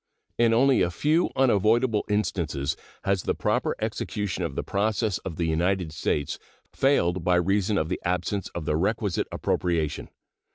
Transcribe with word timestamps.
In 0.39 0.51
only 0.51 0.81
a 0.81 0.89
few 0.89 1.29
unavoidable 1.35 2.05
instances 2.09 2.75
has 3.03 3.21
the 3.21 3.35
proper 3.35 3.75
execution 3.79 4.43
of 4.43 4.55
the 4.55 4.63
process 4.63 5.19
of 5.19 5.35
the 5.35 5.45
United 5.45 5.91
States 5.91 6.39
failed 6.73 7.23
by 7.23 7.35
reason 7.35 7.77
of 7.77 7.87
the 7.87 8.01
absence 8.03 8.47
of 8.55 8.65
the 8.65 8.75
requisite 8.77 9.27
appropriation. 9.31 10.09